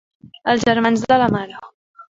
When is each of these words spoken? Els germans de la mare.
Els 0.53 0.65
germans 0.69 1.05
de 1.15 1.21
la 1.25 1.31
mare. 1.39 1.65